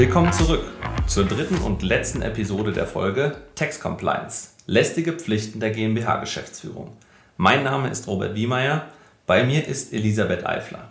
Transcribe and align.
Willkommen 0.00 0.32
zurück 0.32 0.64
zur 1.06 1.26
dritten 1.26 1.58
und 1.58 1.82
letzten 1.82 2.22
Episode 2.22 2.72
der 2.72 2.86
Folge 2.86 3.36
Tax 3.54 3.80
Compliance. 3.80 4.52
Lästige 4.64 5.12
Pflichten 5.12 5.60
der 5.60 5.72
GmbH-Geschäftsführung. 5.72 6.96
Mein 7.36 7.64
Name 7.64 7.90
ist 7.90 8.06
Robert 8.06 8.34
Wiemeyer, 8.34 8.86
bei 9.26 9.44
mir 9.44 9.68
ist 9.68 9.92
Elisabeth 9.92 10.46
Eifler. 10.46 10.90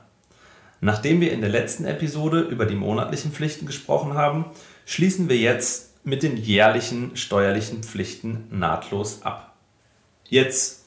Nachdem 0.79 1.21
wir 1.21 1.31
in 1.31 1.41
der 1.41 1.49
letzten 1.49 1.85
Episode 1.85 2.41
über 2.41 2.67
die 2.67 2.75
monatlichen 2.75 3.31
Pflichten 3.31 3.65
gesprochen 3.65 4.13
haben, 4.13 4.45
schließen 4.85 5.27
wir 5.27 5.37
jetzt 5.37 6.05
mit 6.05 6.21
den 6.21 6.37
jährlichen 6.37 7.17
steuerlichen 7.17 7.81
Pflichten 7.81 8.45
nahtlos 8.51 9.23
ab. 9.23 9.55
Jetzt 10.25 10.85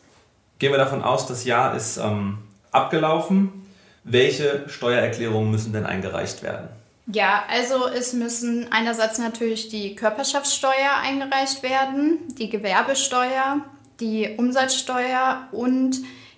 gehen 0.61 0.71
wir 0.71 0.79
davon 0.79 1.03
aus, 1.03 1.27
das 1.27 1.45
Jahr 1.45 1.75
ist 1.75 1.97
ähm, 1.97 2.39
abgelaufen. 2.71 3.67
Welche 4.05 4.69
Steuererklärungen 4.69 5.51
müssen 5.51 5.73
denn 5.73 5.87
eingereicht 5.87 6.45
werden? 6.45 6.69
Ja, 7.07 7.45
also 7.49 7.89
es 7.89 8.13
müssen 8.13 8.71
einerseits 8.71 9.19
natürlich 9.19 9.69
die 9.69 9.97
Körperschaftssteuer 9.97 10.97
eingereicht 11.03 11.63
werden, 11.63 12.19
die 12.39 12.49
Gewerbesteuer, 12.49 13.65
die 13.99 14.37
Umsatzsteuer 14.37 15.49
und 15.51 15.97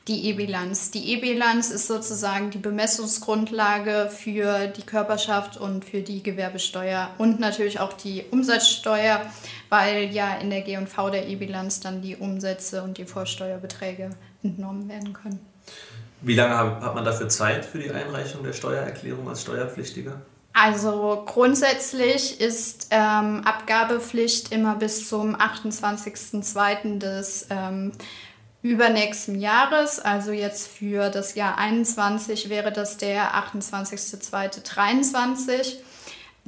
die 0.08 0.28
E-Bilanz. 0.28 0.90
Die 0.90 1.12
E-Bilanz 1.12 1.70
ist 1.70 1.86
sozusagen 1.86 2.50
die 2.50 2.58
Bemessungsgrundlage 2.58 4.10
für 4.10 4.66
die 4.68 4.82
Körperschaft 4.82 5.56
und 5.56 5.84
für 5.84 6.00
die 6.00 6.22
Gewerbesteuer 6.22 7.10
und 7.18 7.40
natürlich 7.40 7.80
auch 7.80 7.92
die 7.92 8.24
Umsatzsteuer, 8.30 9.20
weil 9.70 10.12
ja 10.12 10.36
in 10.36 10.50
der 10.50 10.60
G&V 10.62 11.10
der 11.10 11.26
E-Bilanz 11.28 11.80
dann 11.80 12.02
die 12.02 12.16
Umsätze 12.16 12.82
und 12.82 12.98
die 12.98 13.06
Vorsteuerbeträge 13.06 14.10
entnommen 14.42 14.88
werden 14.88 15.14
können. 15.14 15.40
Wie 16.20 16.34
lange 16.34 16.54
hat 16.54 16.94
man 16.94 17.04
dafür 17.04 17.28
Zeit 17.28 17.64
für 17.64 17.78
die 17.78 17.90
Einreichung 17.90 18.42
der 18.42 18.52
Steuererklärung 18.52 19.28
als 19.28 19.42
Steuerpflichtiger? 19.42 20.20
Also 20.56 21.24
grundsätzlich 21.26 22.40
ist 22.40 22.86
ähm, 22.90 23.42
Abgabepflicht 23.44 24.52
immer 24.52 24.76
bis 24.76 25.08
zum 25.08 25.34
28.02. 25.34 27.00
des 27.00 27.48
ähm, 27.50 27.90
übernächsten 28.62 29.40
Jahres. 29.40 29.98
Also 29.98 30.30
jetzt 30.30 30.68
für 30.68 31.10
das 31.10 31.34
Jahr 31.34 31.58
21 31.58 32.48
wäre 32.48 32.70
das 32.70 32.98
der 32.98 33.34
28.02.23. 33.34 35.78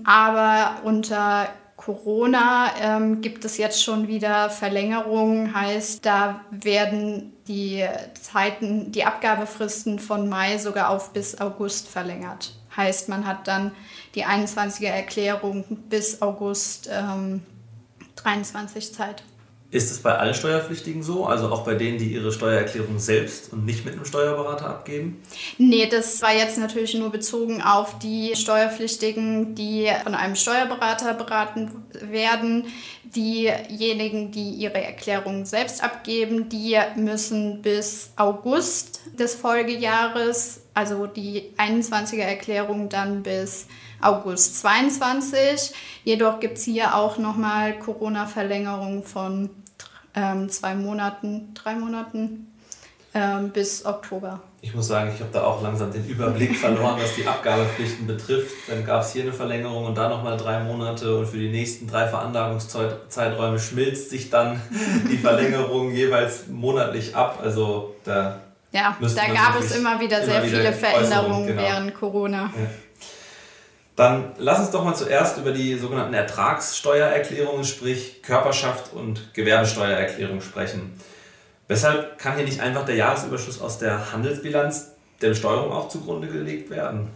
Aber 0.05 0.83
unter 0.85 1.49
Corona 1.77 2.71
ähm, 2.81 3.21
gibt 3.21 3.45
es 3.45 3.59
jetzt 3.59 3.83
schon 3.83 4.07
wieder 4.07 4.51
Verlängerungen, 4.51 5.53
heißt, 5.55 6.07
da 6.07 6.43
werden 6.51 7.33
die 7.49 7.85
Zeiten, 8.21 8.93
die 8.93 9.05
Abgabefristen 9.05 9.99
von 9.99 10.29
Mai 10.29 10.59
sogar 10.59 10.91
auf 10.91 11.13
bis 11.13 11.41
August 11.41 11.89
verlängert. 11.89 12.53
Heißt, 12.77 13.09
man 13.09 13.27
hat 13.27 13.49
dann 13.49 13.73
die 14.15 14.25
21er 14.25 14.89
Erklärung 14.89 15.65
bis 15.89 16.21
August 16.23 16.89
ähm, 16.93 17.43
23 18.17 18.93
Zeit. 18.93 19.23
Ist 19.77 19.91
es 19.91 19.99
bei 19.99 20.17
allen 20.17 20.33
Steuerpflichtigen 20.33 21.03
so? 21.03 21.27
Also 21.27 21.51
auch 21.51 21.65
bei 21.65 21.75
denen, 21.75 21.99
die 21.99 22.13
ihre 22.13 22.31
Steuererklärung 22.31 23.01
selbst 23.01 23.53
und 23.53 23.65
nicht 23.67 23.85
mit 23.85 23.95
einem 23.95 24.05
Steuerberater 24.05 24.69
abgeben? 24.69 25.21
Nee, 25.59 25.89
das 25.89 26.23
war 26.23 26.33
jetzt 26.33 26.57
natürlich 26.57 26.95
nur 26.95 27.11
bezogen 27.11 27.61
auf 27.63 27.99
die 27.99 28.37
Steuerpflichtigen, 28.37 29.57
die 29.57 29.91
von 30.05 30.15
einem 30.15 30.37
Steuerberater 30.37 31.15
beraten 31.15 31.73
werden. 32.01 32.67
Diejenigen, 33.05 34.31
die 34.31 34.51
ihre 34.51 34.83
Erklärung 34.83 35.45
selbst 35.45 35.83
abgeben, 35.83 36.49
die 36.49 36.79
müssen 36.95 37.61
bis 37.61 38.13
August 38.17 39.01
des 39.19 39.35
Folgejahres, 39.35 40.61
also 40.77 41.07
die 41.07 41.55
21er 41.57 42.23
Erklärung 42.23 42.91
dann 42.91 43.23
bis 43.23 43.67
August 44.01 44.61
22. 44.61 45.73
Jedoch 46.05 46.39
gibt 46.39 46.59
es 46.59 46.65
hier 46.65 46.95
auch 46.95 47.17
nochmal 47.17 47.79
Corona-Verlängerung 47.79 49.03
von 49.03 49.49
ähm, 50.15 50.51
zwei 50.51 50.75
Monaten, 50.75 51.55
drei 51.55 51.77
Monaten 51.77 52.53
ähm, 53.15 53.51
bis 53.53 53.87
Oktober. 53.87 54.43
Ich 54.61 54.75
muss 54.75 54.89
sagen, 54.89 55.11
ich 55.15 55.21
habe 55.21 55.31
da 55.33 55.45
auch 55.45 55.63
langsam 55.63 55.91
den 55.93 56.07
Überblick 56.07 56.55
verloren, 56.57 56.99
was 57.01 57.15
die 57.15 57.27
Abgabepflichten 57.27 58.07
betrifft. 58.07 58.53
Dann 58.69 58.85
gab 58.85 59.01
es 59.01 59.15
hier 59.15 59.23
eine 59.23 59.33
Verlängerung 59.33 59.87
und 59.87 59.97
da 59.97 60.11
nochmal 60.11 60.37
drei 60.37 60.63
Monate 60.63 61.17
und 61.17 61.27
für 61.27 61.39
die 61.39 61.51
nächsten 61.51 61.87
drei 61.87 62.07
Veranlagungszeiträume 62.07 63.59
schmilzt 63.59 64.11
sich 64.11 64.29
dann 64.29 64.61
die 65.11 65.17
Verlängerung 65.17 65.93
jeweils 65.93 66.49
monatlich 66.49 67.17
ab. 67.17 67.41
Also 67.43 67.95
da 68.05 68.43
ja, 68.77 68.97
da 69.01 69.27
gab 69.33 69.61
es 69.61 69.77
immer 69.77 69.99
wieder 69.99 70.23
sehr 70.23 70.39
immer 70.39 70.47
wieder 70.47 70.59
viele 70.59 70.73
Veränderungen 70.73 71.47
genau. 71.47 71.63
während 71.63 71.95
Corona. 71.95 72.43
Ja. 72.55 72.67
Dann 73.97 74.33
lass 74.37 74.59
uns 74.59 74.71
doch 74.71 74.85
mal 74.85 74.95
zuerst 74.95 75.39
über 75.39 75.53
die 75.53 75.79
sogenannten 75.79 76.13
Ertragssteuererklärungen, 76.13 77.65
sprich 77.65 78.23
Körperschaft 78.23 78.93
und 78.93 79.33
Gewerbesteuererklärung 79.33 80.43
sprechen. 80.43 81.01
Weshalb 81.67 82.19
kann 82.19 82.37
hier 82.37 82.45
nicht 82.45 82.61
einfach 82.61 82.85
der 82.85 82.97
Jahresüberschuss 82.97 83.61
aus 83.61 83.79
der 83.79 84.13
Handelsbilanz 84.13 84.93
der 85.23 85.31
Besteuerung 85.31 85.73
auch 85.73 85.89
zugrunde 85.89 86.29
gelegt 86.29 86.69
werden? 86.69 87.09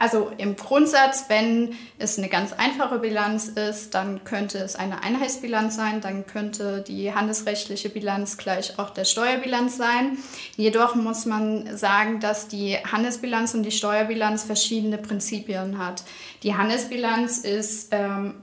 Also 0.00 0.32
im 0.38 0.56
Grundsatz, 0.56 1.26
wenn 1.28 1.76
es 1.98 2.16
eine 2.16 2.30
ganz 2.30 2.54
einfache 2.54 3.00
Bilanz 3.00 3.48
ist, 3.48 3.94
dann 3.94 4.24
könnte 4.24 4.56
es 4.56 4.74
eine 4.74 5.02
Einheitsbilanz 5.02 5.76
sein, 5.76 6.00
dann 6.00 6.26
könnte 6.26 6.80
die 6.80 7.12
handelsrechtliche 7.12 7.90
Bilanz 7.90 8.38
gleich 8.38 8.78
auch 8.78 8.88
der 8.90 9.04
Steuerbilanz 9.04 9.76
sein. 9.76 10.16
Jedoch 10.56 10.94
muss 10.94 11.26
man 11.26 11.76
sagen, 11.76 12.18
dass 12.18 12.48
die 12.48 12.78
Handelsbilanz 12.78 13.52
und 13.52 13.62
die 13.62 13.72
Steuerbilanz 13.72 14.42
verschiedene 14.44 14.96
Prinzipien 14.96 15.76
hat. 15.76 16.02
Die 16.44 16.54
Handelsbilanz 16.54 17.36
ist 17.36 17.88
ähm, 17.90 18.36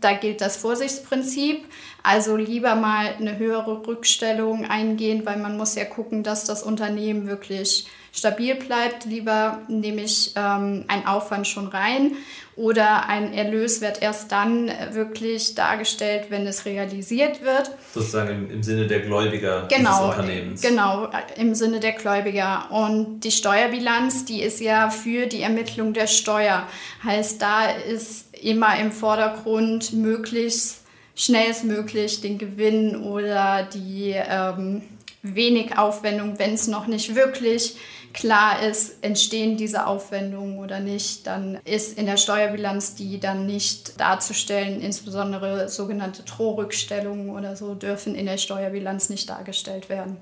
da 0.00 0.12
gilt 0.12 0.40
das 0.40 0.56
Vorsichtsprinzip. 0.56 1.64
Also 2.02 2.36
lieber 2.36 2.74
mal 2.74 3.14
eine 3.18 3.38
höhere 3.38 3.86
Rückstellung 3.86 4.64
eingehen, 4.64 5.26
weil 5.26 5.36
man 5.36 5.56
muss 5.56 5.74
ja 5.74 5.84
gucken, 5.84 6.22
dass 6.22 6.44
das 6.44 6.62
Unternehmen 6.62 7.26
wirklich 7.26 7.86
stabil 8.12 8.54
bleibt. 8.54 9.04
Lieber 9.04 9.60
nehme 9.68 10.02
ich 10.02 10.32
ähm, 10.36 10.84
einen 10.88 11.06
Aufwand 11.06 11.46
schon 11.46 11.68
rein 11.68 12.12
oder 12.58 13.08
ein 13.08 13.32
Erlös 13.32 13.80
wird 13.80 14.02
erst 14.02 14.32
dann 14.32 14.68
wirklich 14.90 15.54
dargestellt, 15.54 16.26
wenn 16.30 16.44
es 16.44 16.64
realisiert 16.64 17.44
wird. 17.44 17.70
Sozusagen 17.94 18.30
im, 18.30 18.50
im 18.50 18.62
Sinne 18.64 18.88
der 18.88 18.98
Gläubiger 18.98 19.68
genau, 19.68 20.08
des 20.08 20.16
Unternehmens. 20.16 20.60
Genau, 20.60 21.08
im 21.36 21.54
Sinne 21.54 21.78
der 21.78 21.92
Gläubiger. 21.92 22.68
Und 22.72 23.20
die 23.20 23.30
Steuerbilanz, 23.30 24.24
die 24.24 24.42
ist 24.42 24.60
ja 24.60 24.90
für 24.90 25.26
die 25.26 25.42
Ermittlung 25.42 25.92
der 25.92 26.08
Steuer. 26.08 26.66
Heißt, 27.04 27.40
da 27.40 27.66
ist 27.66 28.27
immer 28.42 28.78
im 28.78 28.92
Vordergrund 28.92 29.92
möglichst 29.92 30.82
schnellstmöglich 31.14 32.20
den 32.20 32.38
Gewinn 32.38 32.96
oder 32.96 33.64
die 33.64 34.14
ähm, 34.14 34.82
wenig 35.22 35.76
Aufwendung, 35.76 36.38
wenn 36.38 36.54
es 36.54 36.68
noch 36.68 36.86
nicht 36.86 37.14
wirklich 37.14 37.76
klar 38.12 38.62
ist, 38.62 39.04
entstehen 39.04 39.56
diese 39.56 39.86
Aufwendungen 39.86 40.58
oder 40.58 40.80
nicht, 40.80 41.26
dann 41.26 41.58
ist 41.64 41.98
in 41.98 42.06
der 42.06 42.16
Steuerbilanz 42.16 42.94
die 42.94 43.20
dann 43.20 43.46
nicht 43.46 44.00
darzustellen. 44.00 44.80
Insbesondere 44.80 45.68
sogenannte 45.68 46.22
Drohrückstellungen 46.22 47.30
oder 47.30 47.56
so 47.56 47.74
dürfen 47.74 48.14
in 48.14 48.26
der 48.26 48.38
Steuerbilanz 48.38 49.08
nicht 49.10 49.28
dargestellt 49.28 49.88
werden. 49.88 50.16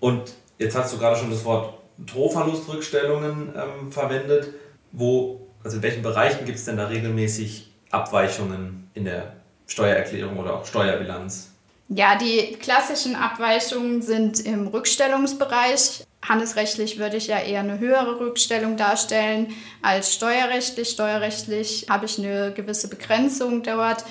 Und 0.00 0.32
jetzt 0.58 0.76
hast 0.76 0.92
du 0.92 0.98
gerade 0.98 1.16
schon 1.16 1.30
das 1.30 1.44
Wort 1.44 1.74
Drohverlustrückstellungen 1.98 3.54
ähm, 3.54 3.92
verwendet. 3.92 4.48
Wo, 4.92 5.46
also 5.62 5.76
in 5.76 5.82
welchen 5.82 6.02
Bereichen 6.02 6.44
gibt 6.44 6.58
es 6.58 6.64
denn 6.64 6.76
da 6.76 6.86
regelmäßig 6.86 7.70
Abweichungen 7.90 8.90
in 8.94 9.04
der 9.04 9.32
Steuererklärung 9.66 10.38
oder 10.38 10.54
auch 10.54 10.66
Steuerbilanz? 10.66 11.50
Ja, 11.88 12.16
die 12.16 12.52
klassischen 12.54 13.16
Abweichungen 13.16 14.00
sind 14.00 14.38
im 14.40 14.68
Rückstellungsbereich. 14.68 16.04
Handelsrechtlich 16.22 16.98
würde 16.98 17.16
ich 17.16 17.26
ja 17.26 17.40
eher 17.40 17.60
eine 17.60 17.80
höhere 17.80 18.20
Rückstellung 18.20 18.76
darstellen 18.76 19.48
als 19.82 20.14
steuerrechtlich. 20.14 20.90
Steuerrechtlich 20.90 21.86
habe 21.90 22.06
ich 22.06 22.18
eine 22.18 22.52
gewisse 22.52 22.88
Begrenzung 22.88 23.62
dort. 23.64 24.04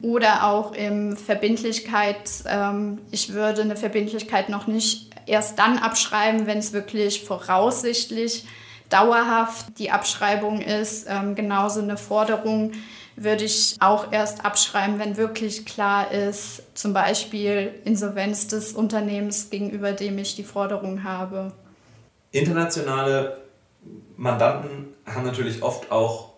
Oder 0.00 0.44
auch 0.44 0.74
im 0.74 1.16
Verbindlichkeit. 1.16 2.30
Ähm, 2.46 2.98
ich 3.10 3.32
würde 3.32 3.62
eine 3.62 3.76
Verbindlichkeit 3.76 4.48
noch 4.48 4.66
nicht 4.66 5.10
erst 5.26 5.58
dann 5.58 5.78
abschreiben, 5.78 6.46
wenn 6.46 6.58
es 6.58 6.72
wirklich 6.72 7.24
voraussichtlich 7.24 8.44
dauerhaft 8.90 9.78
die 9.78 9.90
Abschreibung 9.90 10.60
ist. 10.60 11.06
Ähm, 11.08 11.34
genauso 11.34 11.80
eine 11.80 11.96
Forderung 11.96 12.72
würde 13.16 13.44
ich 13.44 13.76
auch 13.80 14.12
erst 14.12 14.44
abschreiben, 14.44 14.98
wenn 14.98 15.16
wirklich 15.16 15.64
klar 15.66 16.10
ist, 16.10 16.62
zum 16.74 16.92
Beispiel 16.92 17.72
Insolvenz 17.84 18.48
des 18.48 18.72
Unternehmens, 18.72 19.50
gegenüber 19.50 19.92
dem 19.92 20.18
ich 20.18 20.34
die 20.34 20.42
Forderung 20.42 21.04
habe. 21.04 21.52
Internationale 22.32 23.38
Mandanten 24.16 24.94
haben 25.06 25.24
natürlich 25.24 25.62
oft 25.62 25.92
auch 25.92 26.30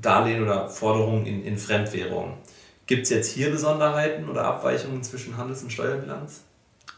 Darlehen 0.00 0.42
oder 0.42 0.68
Forderungen 0.68 1.26
in, 1.26 1.44
in 1.44 1.58
Fremdwährung. 1.58 2.34
Gibt 2.86 3.04
es 3.04 3.10
jetzt 3.10 3.32
hier 3.32 3.50
Besonderheiten 3.50 4.28
oder 4.28 4.44
Abweichungen 4.44 5.02
zwischen 5.02 5.36
Handels- 5.36 5.62
und 5.62 5.72
Steuerbilanz? 5.72 6.42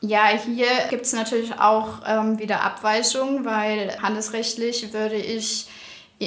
Ja, 0.01 0.29
hier 0.29 0.67
gibt 0.91 1.07
es 1.07 1.13
natürlich 1.13 1.59
auch 1.59 2.03
ähm, 2.07 2.39
wieder 2.39 2.63
Abweichungen, 2.63 3.45
weil 3.45 4.01
handelsrechtlich 4.01 4.93
würde 4.93 5.17
ich 5.17 5.67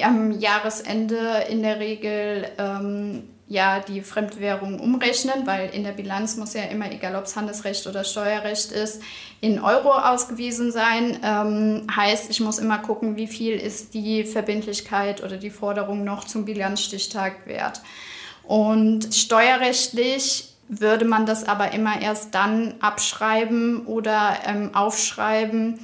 am 0.03 0.31
Jahresende 0.31 1.45
in 1.50 1.63
der 1.63 1.79
Regel 1.79 2.50
ähm, 2.57 3.23
ja 3.47 3.79
die 3.79 4.01
Fremdwährung 4.01 4.79
umrechnen, 4.79 5.45
weil 5.45 5.69
in 5.69 5.83
der 5.83 5.91
Bilanz 5.91 6.35
muss 6.35 6.53
ja 6.53 6.63
immer, 6.63 6.91
egal 6.91 7.15
ob 7.15 7.25
es 7.25 7.35
Handelsrecht 7.35 7.88
oder 7.88 8.03
Steuerrecht 8.03 8.71
ist, 8.71 9.01
in 9.39 9.62
Euro 9.62 9.91
ausgewiesen 9.91 10.71
sein. 10.71 11.19
Ähm, 11.23 11.88
heißt, 11.94 12.29
ich 12.29 12.41
muss 12.41 12.59
immer 12.59 12.79
gucken, 12.79 13.15
wie 13.15 13.27
viel 13.27 13.53
ist 13.53 13.94
die 13.94 14.25
Verbindlichkeit 14.25 15.23
oder 15.23 15.38
die 15.38 15.50
Forderung 15.50 16.03
noch 16.03 16.25
zum 16.25 16.44
Bilanzstichtag 16.44 17.45
wert. 17.47 17.81
Und 18.44 19.13
steuerrechtlich 19.13 20.50
würde 20.71 21.03
man 21.03 21.25
das 21.25 21.44
aber 21.44 21.73
immer 21.73 22.01
erst 22.01 22.33
dann 22.33 22.75
abschreiben 22.79 23.85
oder 23.85 24.38
ähm, 24.45 24.73
aufschreiben, 24.73 25.79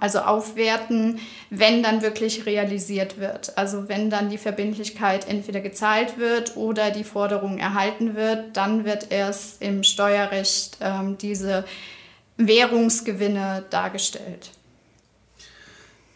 also 0.00 0.18
aufwerten, 0.18 1.20
wenn 1.48 1.84
dann 1.84 2.02
wirklich 2.02 2.44
realisiert 2.44 3.20
wird. 3.20 3.56
Also 3.56 3.88
wenn 3.88 4.10
dann 4.10 4.30
die 4.30 4.38
Verbindlichkeit 4.38 5.28
entweder 5.28 5.60
gezahlt 5.60 6.18
wird 6.18 6.56
oder 6.56 6.90
die 6.90 7.04
Forderung 7.04 7.58
erhalten 7.58 8.16
wird, 8.16 8.56
dann 8.56 8.84
wird 8.84 9.12
erst 9.12 9.62
im 9.62 9.84
Steuerrecht 9.84 10.78
ähm, 10.80 11.18
diese 11.18 11.64
Währungsgewinne 12.36 13.64
dargestellt. 13.70 14.50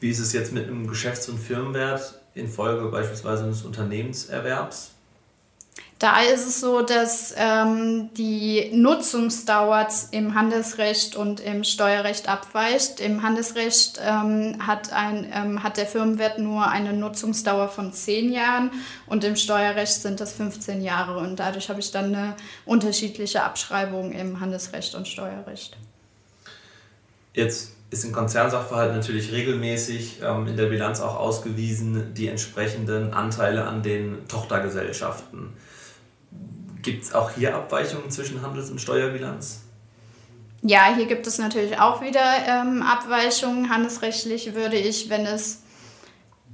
Wie 0.01 0.11
ist 0.11 0.19
es 0.19 0.33
jetzt 0.33 0.53
mit 0.53 0.67
einem 0.67 0.89
Geschäfts- 0.89 1.29
und 1.29 1.39
Firmenwert 1.39 2.21
infolge 2.35 2.89
beispielsweise 2.89 3.45
eines 3.45 3.63
Unternehmenserwerbs? 3.63 4.96
Da 5.99 6.21
ist 6.21 6.47
es 6.47 6.61
so, 6.61 6.83
dass 6.83 7.35
ähm, 7.39 8.11
die 8.19 8.71
Nutzungsdauer 8.75 9.89
im 10.11 10.35
Handelsrecht 10.35 11.17
und 11.17 11.41
im 11.41 11.65
Steuerrecht 11.65 12.29
abweicht. 12.29 13.01
Im 13.01 13.23
Handelsrecht 13.23 13.99
ähm, 14.05 14.59
hat, 14.67 14.93
ein, 14.93 15.27
ähm, 15.33 15.63
hat 15.63 15.79
der 15.79 15.87
Firmenwert 15.87 16.39
nur 16.39 16.69
eine 16.69 16.93
Nutzungsdauer 16.93 17.69
von 17.69 17.95
10 17.95 18.31
Jahren 18.31 18.73
und 19.07 19.25
im 19.25 19.37
Steuerrecht 19.37 19.95
sind 19.95 20.21
das 20.21 20.35
15 20.35 20.83
Jahre. 20.83 21.19
Und 21.19 21.37
dadurch 21.37 21.71
habe 21.71 21.81
ich 21.81 21.91
dann 21.93 22.15
eine 22.15 22.37
unterschiedliche 22.67 23.43
Abschreibung 23.43 24.13
im 24.13 24.39
Handelsrecht 24.39 24.95
und 24.95 25.09
Steuerrecht. 25.09 25.79
Jetzt 27.33 27.73
ist 27.89 28.05
im 28.05 28.13
Konzernsachverhalt 28.13 28.93
natürlich 28.93 29.33
regelmäßig 29.33 30.21
ähm, 30.23 30.47
in 30.47 30.59
der 30.59 30.67
Bilanz 30.67 31.01
auch 31.01 31.17
ausgewiesen 31.17 32.13
die 32.13 32.29
entsprechenden 32.29 33.15
Anteile 33.15 33.65
an 33.65 33.83
den 33.83 34.29
Tochtergesellschaften. 34.29 35.55
Gibt 36.87 37.03
es 37.03 37.13
auch 37.13 37.33
hier 37.33 37.53
Abweichungen 37.53 38.13
zwischen 38.13 38.43
Handels- 38.43 38.71
und 38.71 38.81
Steuerbilanz? 38.81 39.65
Ja, 40.63 40.95
hier 40.95 41.07
gibt 41.07 41.27
es 41.27 41.37
natürlich 41.37 41.81
auch 41.81 42.01
wieder 42.01 42.23
ähm, 42.47 42.81
Abweichungen. 42.81 43.71
Handelsrechtlich 43.71 44.55
würde 44.55 44.77
ich, 44.77 45.11
wenn 45.11 45.27
es 45.27 45.65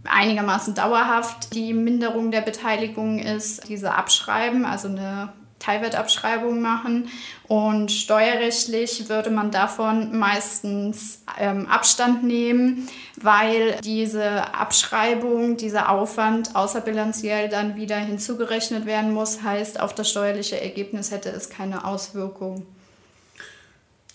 einigermaßen 0.05 0.75
dauerhaft 0.75 1.55
die 1.55 1.75
Minderung 1.75 2.31
der 2.31 2.41
Beteiligung 2.41 3.19
ist, 3.19 3.69
diese 3.69 3.93
abschreiben, 3.93 4.65
also 4.65 4.89
eine 4.89 5.35
Teilwertabschreibung 5.63 6.61
machen. 6.61 7.09
Und 7.49 7.93
steuerrechtlich 7.93 9.09
würde 9.09 9.31
man 9.31 9.51
davon 9.51 10.19
meistens 10.19 11.25
ähm, 11.39 11.67
Abstand 11.69 12.25
nehmen, 12.25 12.89
weil 13.21 13.79
diese 13.83 14.55
Abschreibung, 14.55 15.57
dieser 15.57 15.91
Aufwand 15.91 16.57
außerbilanziell 16.57 17.49
dann 17.49 17.77
wieder 17.77 17.97
hinzugerechnet 17.97 18.87
werden 18.87 19.13
muss. 19.13 19.43
Heißt, 19.43 19.81
auf 19.81 19.95
das 19.95 20.11
steuerliche 20.11 20.61
Ergebnis 20.61 21.11
hätte 21.11 21.29
es 21.29 21.51
keine 21.51 21.85
Auswirkung. 21.85 22.67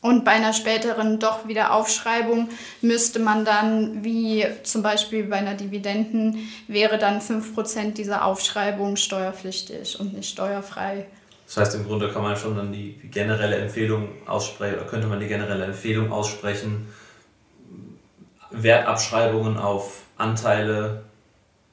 Und 0.02 0.24
bei 0.26 0.32
einer 0.32 0.54
späteren 0.54 1.20
doch 1.20 1.48
wieder 1.48 1.74
Aufschreibung 1.74 2.50
müsste 2.82 3.20
man 3.20 3.46
dann, 3.46 4.04
wie 4.04 4.46
zum 4.64 4.84
Beispiel 4.84 5.24
bei 5.24 5.38
einer 5.38 5.56
Dividenden, 5.56 6.50
wäre 6.68 6.98
dann 6.98 7.20
5% 7.20 7.94
dieser 7.94 8.24
Aufschreibung 8.24 8.96
steuerpflichtig 8.96 10.00
und 10.00 10.14
nicht 10.14 10.30
steuerfrei. 10.30 11.08
Das 11.48 11.58
heißt, 11.58 11.76
im 11.76 11.86
Grunde 11.86 12.12
kann 12.12 12.22
man 12.22 12.36
schon 12.36 12.56
dann 12.56 12.72
die 12.72 13.00
generelle 13.10 13.56
Empfehlung 13.56 14.10
aussprechen, 14.28 14.76
oder 14.76 14.86
könnte 14.86 15.08
man 15.08 15.20
die 15.20 15.28
generelle 15.28 15.66
Empfehlung 15.66 16.12
aussprechen, 16.12 16.94
Wertabschreibungen 18.52 19.58
auf 19.58 20.04
Anteile 20.18 21.04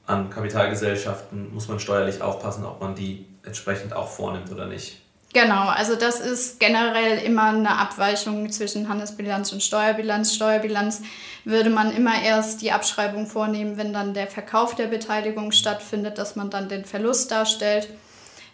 an 0.06 0.30
Kapitalgesellschaften 0.30 1.52
muss 1.54 1.68
man 1.68 1.80
steuerlich 1.80 2.20
aufpassen, 2.20 2.64
ob 2.64 2.80
man 2.80 2.94
die 2.94 3.26
entsprechend 3.42 3.94
auch 3.94 4.08
vornimmt 4.08 4.50
oder 4.52 4.66
nicht. 4.66 5.00
Genau, 5.32 5.66
also 5.66 5.96
das 5.96 6.20
ist 6.20 6.60
generell 6.60 7.18
immer 7.18 7.46
eine 7.46 7.76
Abweichung 7.78 8.52
zwischen 8.52 8.88
Handelsbilanz 8.88 9.52
und 9.52 9.62
Steuerbilanz. 9.62 10.34
Steuerbilanz 10.34 11.02
würde 11.44 11.70
man 11.70 11.90
immer 11.90 12.22
erst 12.22 12.62
die 12.62 12.70
Abschreibung 12.70 13.26
vornehmen, 13.26 13.76
wenn 13.76 13.92
dann 13.92 14.14
der 14.14 14.28
Verkauf 14.28 14.76
der 14.76 14.86
Beteiligung 14.86 15.50
stattfindet, 15.50 16.18
dass 16.18 16.36
man 16.36 16.50
dann 16.50 16.68
den 16.68 16.84
Verlust 16.84 17.32
darstellt. 17.32 17.88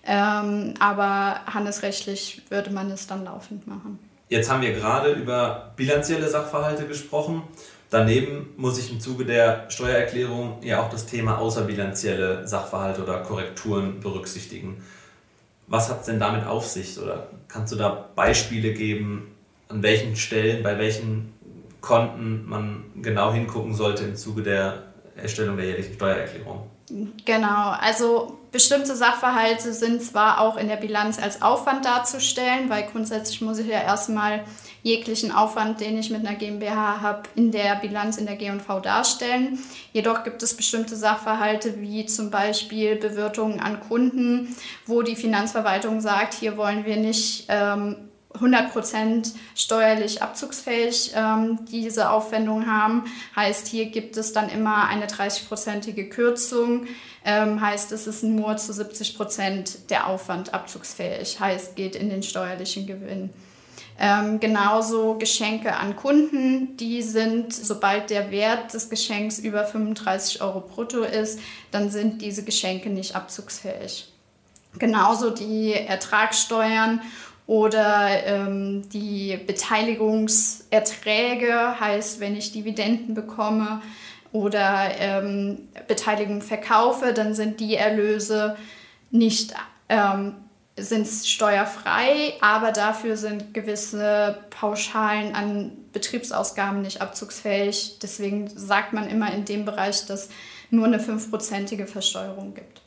Ähm, 0.04 0.74
aber 0.78 1.40
handelsrechtlich 1.46 2.42
würde 2.48 2.70
man 2.70 2.90
es 2.90 3.06
dann 3.06 3.24
laufend 3.24 3.66
machen. 3.66 3.98
Jetzt 4.28 4.50
haben 4.50 4.62
wir 4.62 4.72
gerade 4.72 5.12
über 5.12 5.72
bilanzielle 5.76 6.28
Sachverhalte 6.28 6.86
gesprochen. 6.86 7.42
Daneben 7.90 8.54
muss 8.56 8.78
ich 8.78 8.92
im 8.92 9.00
Zuge 9.00 9.24
der 9.24 9.68
Steuererklärung 9.68 10.62
ja 10.62 10.80
auch 10.80 10.88
das 10.88 11.06
Thema 11.06 11.38
außerbilanzielle 11.38 12.46
Sachverhalte 12.46 13.02
oder 13.02 13.18
Korrekturen 13.18 13.98
berücksichtigen. 13.98 14.84
Was 15.66 15.90
hat 15.90 16.00
es 16.00 16.06
denn 16.06 16.20
damit 16.20 16.46
auf 16.46 16.66
sich? 16.66 17.00
Oder 17.00 17.26
kannst 17.48 17.72
du 17.72 17.76
da 17.76 18.08
Beispiele 18.14 18.72
geben, 18.72 19.34
an 19.68 19.82
welchen 19.82 20.14
Stellen, 20.16 20.62
bei 20.62 20.78
welchen 20.78 21.32
Konten 21.80 22.48
man 22.48 22.84
genau 23.02 23.32
hingucken 23.32 23.74
sollte 23.74 24.04
im 24.04 24.14
Zuge 24.14 24.42
der 24.42 24.82
Erstellung 25.16 25.56
der 25.56 25.66
jährlichen 25.66 25.94
Steuererklärung? 25.94 26.70
Genau, 27.24 27.70
also 27.70 28.38
bestimmte 28.52 28.96
Sachverhalte 28.96 29.72
sind 29.72 30.02
zwar 30.02 30.40
auch 30.40 30.56
in 30.56 30.68
der 30.68 30.76
Bilanz 30.76 31.18
als 31.20 31.42
Aufwand 31.42 31.84
darzustellen, 31.84 32.68
weil 32.68 32.84
grundsätzlich 32.84 33.40
muss 33.40 33.58
ich 33.58 33.68
ja 33.68 33.80
erstmal 33.80 34.44
jeglichen 34.82 35.30
Aufwand, 35.30 35.80
den 35.80 35.98
ich 35.98 36.10
mit 36.10 36.26
einer 36.26 36.36
GmbH 36.36 37.00
habe, 37.00 37.22
in 37.36 37.52
der 37.52 37.76
Bilanz 37.76 38.16
in 38.16 38.26
der 38.26 38.36
G&V 38.36 38.80
darstellen. 38.80 39.58
Jedoch 39.92 40.24
gibt 40.24 40.42
es 40.42 40.56
bestimmte 40.56 40.96
Sachverhalte 40.96 41.80
wie 41.80 42.06
zum 42.06 42.30
Beispiel 42.30 42.96
Bewirtungen 42.96 43.60
an 43.60 43.80
Kunden, 43.80 44.56
wo 44.86 45.02
die 45.02 45.16
Finanzverwaltung 45.16 46.00
sagt, 46.00 46.34
hier 46.34 46.56
wollen 46.56 46.84
wir 46.84 46.96
nicht 46.96 47.46
ähm, 47.48 48.09
100% 48.34 49.34
steuerlich 49.56 50.22
abzugsfähig 50.22 51.12
ähm, 51.16 51.58
diese 51.70 52.10
Aufwendung 52.10 52.66
haben. 52.66 53.04
Heißt, 53.34 53.66
hier 53.66 53.86
gibt 53.86 54.16
es 54.16 54.32
dann 54.32 54.48
immer 54.48 54.86
eine 54.86 55.06
30-prozentige 55.06 56.08
Kürzung. 56.08 56.86
Ähm, 57.24 57.60
heißt, 57.60 57.90
es 57.92 58.06
ist 58.06 58.22
nur 58.22 58.56
zu 58.56 58.72
70% 58.72 59.88
der 59.88 60.06
Aufwand 60.06 60.54
abzugsfähig. 60.54 61.40
Heißt, 61.40 61.74
geht 61.74 61.96
in 61.96 62.08
den 62.08 62.22
steuerlichen 62.22 62.86
Gewinn. 62.86 63.30
Ähm, 64.02 64.40
genauso 64.40 65.16
Geschenke 65.18 65.76
an 65.76 65.94
Kunden, 65.94 66.76
die 66.78 67.02
sind, 67.02 67.52
sobald 67.52 68.08
der 68.08 68.30
Wert 68.30 68.72
des 68.72 68.88
Geschenks 68.88 69.38
über 69.38 69.64
35 69.64 70.40
Euro 70.40 70.60
brutto 70.60 71.02
ist, 71.02 71.38
dann 71.70 71.90
sind 71.90 72.22
diese 72.22 72.42
Geschenke 72.44 72.88
nicht 72.88 73.14
abzugsfähig. 73.14 74.10
Genauso 74.78 75.30
die 75.30 75.74
Ertragssteuern 75.74 77.02
oder 77.50 78.24
ähm, 78.26 78.88
die 78.90 79.36
Beteiligungserträge, 79.44 81.80
heißt, 81.80 82.20
wenn 82.20 82.36
ich 82.36 82.52
Dividenden 82.52 83.12
bekomme 83.12 83.82
oder 84.30 84.92
ähm, 84.96 85.68
Beteiligung 85.88 86.42
verkaufe, 86.42 87.12
dann 87.12 87.34
sind 87.34 87.58
die 87.58 87.74
Erlöse 87.74 88.56
nicht 89.10 89.52
ähm, 89.88 90.36
sind 90.76 91.08
steuerfrei, 91.08 92.34
aber 92.40 92.70
dafür 92.70 93.16
sind 93.16 93.52
gewisse 93.52 94.38
Pauschalen 94.50 95.34
an 95.34 95.72
Betriebsausgaben 95.92 96.82
nicht 96.82 97.02
abzugsfähig. 97.02 97.98
Deswegen 98.00 98.46
sagt 98.46 98.92
man 98.92 99.08
immer 99.08 99.34
in 99.34 99.44
dem 99.44 99.64
Bereich, 99.64 100.06
dass 100.06 100.28
nur 100.70 100.86
eine 100.86 101.00
fünfprozentige 101.00 101.88
Versteuerung 101.88 102.54
gibt. 102.54 102.80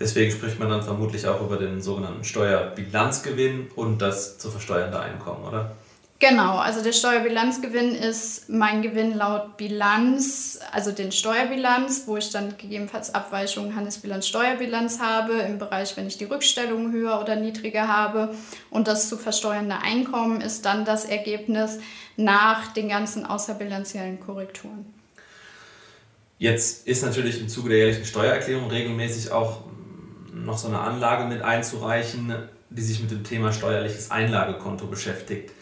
Deswegen 0.00 0.32
spricht 0.32 0.58
man 0.58 0.68
dann 0.68 0.82
vermutlich 0.82 1.26
auch 1.26 1.40
über 1.40 1.56
den 1.56 1.80
sogenannten 1.80 2.24
Steuerbilanzgewinn 2.24 3.68
und 3.76 4.02
das 4.02 4.38
zu 4.38 4.50
versteuernde 4.50 4.98
Einkommen, 4.98 5.44
oder? 5.44 5.76
Genau, 6.22 6.58
also 6.58 6.84
der 6.84 6.92
Steuerbilanzgewinn 6.92 7.96
ist 7.96 8.48
mein 8.48 8.80
Gewinn 8.80 9.16
laut 9.16 9.56
Bilanz, 9.56 10.60
also 10.70 10.92
den 10.92 11.10
Steuerbilanz, 11.10 12.04
wo 12.06 12.16
ich 12.16 12.30
dann 12.30 12.56
gegebenenfalls 12.56 13.12
Abweichungen 13.12 13.74
Handelsbilanz, 13.74 14.28
Steuerbilanz 14.28 15.00
habe, 15.00 15.32
im 15.32 15.58
Bereich, 15.58 15.96
wenn 15.96 16.06
ich 16.06 16.18
die 16.18 16.26
Rückstellung 16.26 16.92
höher 16.92 17.20
oder 17.20 17.34
niedriger 17.34 17.88
habe. 17.88 18.36
Und 18.70 18.86
das 18.86 19.08
zu 19.08 19.16
versteuernde 19.16 19.78
Einkommen 19.82 20.40
ist 20.40 20.64
dann 20.64 20.84
das 20.84 21.06
Ergebnis 21.06 21.80
nach 22.16 22.72
den 22.72 22.88
ganzen 22.88 23.26
außerbilanziellen 23.26 24.20
Korrekturen. 24.20 24.86
Jetzt 26.38 26.86
ist 26.86 27.02
natürlich 27.02 27.40
im 27.40 27.48
Zuge 27.48 27.70
der 27.70 27.78
jährlichen 27.78 28.04
Steuererklärung 28.04 28.70
regelmäßig 28.70 29.32
auch 29.32 29.62
noch 30.32 30.58
so 30.58 30.68
eine 30.68 30.80
Anlage 30.80 31.24
mit 31.24 31.42
einzureichen, 31.42 32.34
die 32.70 32.82
sich 32.82 33.00
mit 33.00 33.10
dem 33.10 33.24
Thema 33.24 33.52
steuerliches 33.52 34.10
Einlagekonto 34.10 34.86
beschäftigt. 34.86 35.52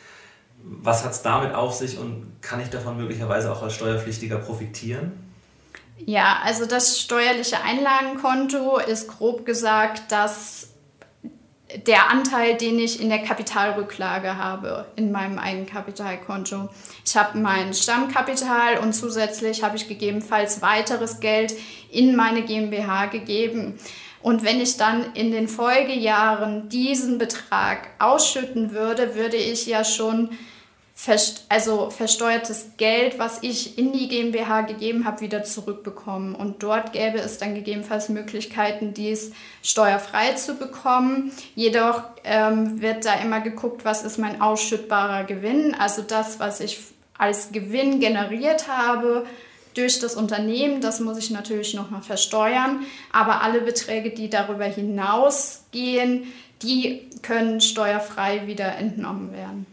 Was 0.62 1.04
hat 1.04 1.12
es 1.12 1.22
damit 1.22 1.54
auf 1.54 1.74
sich 1.74 1.98
und 1.98 2.36
kann 2.42 2.60
ich 2.60 2.68
davon 2.68 2.96
möglicherweise 2.96 3.50
auch 3.50 3.62
als 3.62 3.74
Steuerpflichtiger 3.74 4.38
profitieren? 4.38 5.12
Ja, 5.98 6.38
also 6.44 6.66
das 6.66 6.98
steuerliche 7.00 7.62
Einlagenkonto 7.62 8.78
ist 8.78 9.08
grob 9.08 9.44
gesagt 9.44 10.12
das 10.12 10.68
der 11.86 12.10
Anteil, 12.10 12.56
den 12.56 12.78
ich 12.78 13.00
in 13.00 13.10
der 13.10 13.20
Kapitalrücklage 13.20 14.36
habe, 14.36 14.86
in 14.96 15.12
meinem 15.12 15.38
Eigenkapitalkonto. 15.38 16.68
Ich 17.04 17.16
habe 17.16 17.38
mein 17.38 17.74
Stammkapital 17.74 18.78
und 18.78 18.92
zusätzlich 18.92 19.62
habe 19.62 19.76
ich 19.76 19.86
gegebenenfalls 19.86 20.62
weiteres 20.62 21.20
Geld 21.20 21.54
in 21.90 22.16
meine 22.16 22.42
GmbH 22.42 23.06
gegeben. 23.06 23.78
Und 24.22 24.44
wenn 24.44 24.60
ich 24.60 24.76
dann 24.76 25.14
in 25.14 25.30
den 25.30 25.48
Folgejahren 25.48 26.68
diesen 26.68 27.18
Betrag 27.18 27.88
ausschütten 27.98 28.72
würde, 28.72 29.14
würde 29.14 29.36
ich 29.36 29.66
ja 29.66 29.84
schon 29.84 30.30
also 31.48 31.88
versteuertes 31.88 32.72
Geld, 32.76 33.18
was 33.18 33.42
ich 33.42 33.78
in 33.78 33.92
die 33.92 34.08
GmbH 34.08 34.62
gegeben 34.62 35.06
habe, 35.06 35.22
wieder 35.22 35.42
zurückbekommen. 35.42 36.34
Und 36.34 36.62
dort 36.62 36.92
gäbe 36.92 37.18
es 37.18 37.38
dann 37.38 37.54
gegebenenfalls 37.54 38.10
Möglichkeiten, 38.10 38.92
dies 38.92 39.32
steuerfrei 39.62 40.34
zu 40.34 40.56
bekommen. 40.56 41.32
Jedoch 41.54 42.02
ähm, 42.24 42.82
wird 42.82 43.06
da 43.06 43.14
immer 43.14 43.40
geguckt, 43.40 43.84
was 43.86 44.02
ist 44.02 44.18
mein 44.18 44.42
ausschüttbarer 44.42 45.24
Gewinn, 45.24 45.74
also 45.74 46.02
das, 46.02 46.38
was 46.38 46.60
ich 46.60 46.78
als 47.16 47.52
Gewinn 47.52 48.00
generiert 48.00 48.68
habe 48.68 49.26
durch 49.74 49.98
das 49.98 50.14
Unternehmen. 50.14 50.80
Das 50.80 51.00
muss 51.00 51.18
ich 51.18 51.30
natürlich 51.30 51.74
nochmal 51.74 52.02
versteuern. 52.02 52.80
Aber 53.12 53.42
alle 53.42 53.60
Beträge, 53.60 54.10
die 54.10 54.30
darüber 54.30 54.64
hinausgehen, 54.64 56.24
die 56.62 57.08
können 57.22 57.60
steuerfrei 57.60 58.46
wieder 58.46 58.76
entnommen 58.76 59.32
werden. 59.32 59.66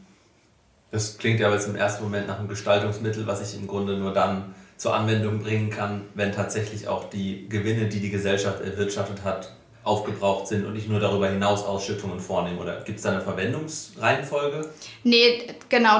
Das 0.91 1.17
klingt 1.17 1.39
ja 1.39 1.51
jetzt 1.51 1.67
im 1.67 1.75
ersten 1.75 2.03
Moment 2.03 2.27
nach 2.27 2.39
einem 2.39 2.47
Gestaltungsmittel, 2.47 3.27
was 3.27 3.41
ich 3.41 3.59
im 3.59 3.67
Grunde 3.67 3.97
nur 3.97 4.13
dann 4.13 4.55
zur 4.77 4.95
Anwendung 4.95 5.39
bringen 5.39 5.69
kann, 5.69 6.03
wenn 6.13 6.31
tatsächlich 6.31 6.87
auch 6.87 7.09
die 7.09 7.49
Gewinne, 7.49 7.87
die 7.87 7.99
die 7.99 8.09
Gesellschaft 8.09 8.61
erwirtschaftet 8.61 9.23
hat, 9.23 9.51
aufgebraucht 9.87 10.47
sind 10.47 10.65
und 10.65 10.75
ich 10.75 10.87
nur 10.87 10.99
darüber 10.99 11.29
hinaus 11.29 11.63
Ausschüttungen 11.63 12.19
vornehme? 12.19 12.59
Oder 12.59 12.81
gibt 12.81 12.97
es 12.97 13.03
da 13.03 13.11
eine 13.11 13.21
Verwendungsreihenfolge? 13.21 14.69
Nee, 15.03 15.47
genau, 15.69 15.99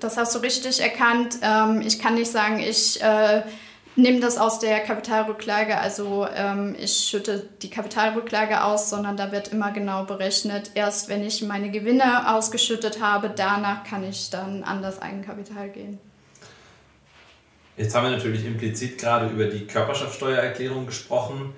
das, 0.00 0.16
hast 0.16 0.34
du 0.34 0.38
richtig 0.40 0.80
erkannt. 0.80 1.36
Ähm, 1.42 1.82
ich 1.82 1.98
kann 1.98 2.14
nicht 2.14 2.30
sagen, 2.30 2.58
ich 2.58 3.00
äh, 3.02 3.42
nehme 3.96 4.20
das 4.20 4.38
aus 4.38 4.58
der 4.58 4.80
Kapitalrücklage, 4.80 5.78
also 5.78 6.26
ähm, 6.34 6.74
ich 6.78 6.96
schütte 6.96 7.48
die 7.62 7.70
Kapitalrücklage 7.70 8.64
aus, 8.64 8.90
sondern 8.90 9.16
da 9.16 9.32
wird 9.32 9.48
immer 9.48 9.72
genau 9.72 10.04
berechnet. 10.04 10.70
Erst 10.74 11.08
wenn 11.08 11.24
ich 11.24 11.42
meine 11.42 11.70
Gewinne 11.70 12.34
ausgeschüttet 12.34 13.02
habe, 13.02 13.30
danach 13.34 13.84
kann 13.84 14.08
ich 14.08 14.30
dann 14.30 14.64
an 14.64 14.82
das 14.82 15.00
Eigenkapital 15.00 15.70
gehen. 15.70 15.98
Jetzt 17.76 17.94
haben 17.94 18.04
wir 18.04 18.12
natürlich 18.12 18.46
implizit 18.46 18.98
gerade 18.98 19.28
über 19.28 19.44
die 19.44 19.66
Körperschaftssteuererklärung 19.66 20.86
gesprochen. 20.86 21.52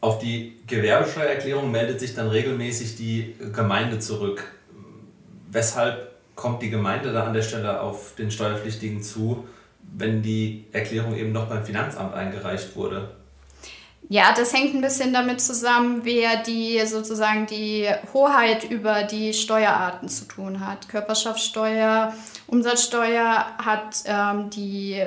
Auf 0.00 0.18
die 0.18 0.56
Gewerbesteuererklärung 0.66 1.70
meldet 1.70 2.00
sich 2.00 2.14
dann 2.14 2.28
regelmäßig 2.28 2.96
die 2.96 3.34
Gemeinde 3.52 3.98
zurück. 3.98 4.44
Weshalb 5.48 6.12
kommt 6.34 6.62
die 6.62 6.70
Gemeinde 6.70 7.12
da 7.12 7.24
an 7.24 7.32
der 7.32 7.42
Stelle 7.42 7.80
auf 7.80 8.14
den 8.14 8.30
Steuerpflichtigen 8.30 9.02
zu? 9.02 9.46
wenn 9.94 10.22
die 10.22 10.64
Erklärung 10.72 11.16
eben 11.16 11.32
noch 11.32 11.46
beim 11.48 11.64
Finanzamt 11.64 12.14
eingereicht 12.14 12.76
wurde? 12.76 13.10
Ja, 14.08 14.32
das 14.36 14.52
hängt 14.52 14.72
ein 14.72 14.80
bisschen 14.80 15.12
damit 15.12 15.40
zusammen, 15.40 16.02
wer 16.04 16.36
die 16.36 16.80
sozusagen 16.86 17.46
die 17.46 17.88
Hoheit 18.14 18.62
über 18.70 19.02
die 19.02 19.32
Steuerarten 19.32 20.08
zu 20.08 20.26
tun 20.26 20.64
hat. 20.64 20.88
Körperschaftssteuer, 20.88 22.14
Umsatzsteuer 22.46 23.46
hat 23.58 24.04
ähm, 24.06 24.50
die 24.50 25.04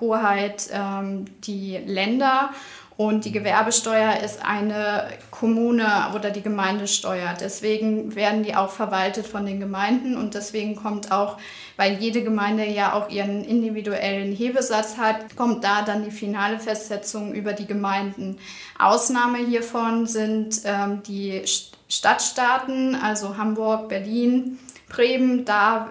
Hoheit 0.00 0.68
ähm, 0.72 1.26
die 1.44 1.76
Länder 1.86 2.50
und 2.96 3.24
die 3.24 3.32
Gewerbesteuer 3.32 4.20
ist 4.20 4.44
eine 4.44 5.08
Kommune 5.32 6.12
oder 6.14 6.30
die 6.30 6.42
Gemeindesteuer. 6.42 7.34
Deswegen 7.40 8.14
werden 8.14 8.44
die 8.44 8.54
auch 8.54 8.70
verwaltet 8.70 9.26
von 9.26 9.44
den 9.44 9.58
Gemeinden 9.58 10.16
und 10.16 10.34
deswegen 10.34 10.76
kommt 10.76 11.10
auch, 11.10 11.38
weil 11.76 11.94
jede 11.94 12.22
Gemeinde 12.22 12.64
ja 12.66 12.92
auch 12.92 13.10
ihren 13.10 13.42
individuellen 13.42 14.32
Hebesatz 14.32 14.96
hat, 14.96 15.34
kommt 15.34 15.64
da 15.64 15.82
dann 15.82 16.04
die 16.04 16.12
finale 16.12 16.60
Festsetzung 16.60 17.34
über 17.34 17.52
die 17.52 17.66
Gemeinden. 17.66 18.38
Ausnahme 18.78 19.38
hiervon 19.38 20.06
sind 20.06 20.60
ähm, 20.64 21.02
die 21.02 21.42
Stadtstaaten, 21.88 22.94
also 22.94 23.36
Hamburg, 23.36 23.88
Berlin, 23.88 24.60
Bremen. 24.88 25.44
Da 25.44 25.90